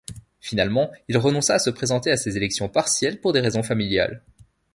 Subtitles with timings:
[0.39, 4.23] Finalement il renonça à se présenter à ces élections partielles pour des raisons familiales.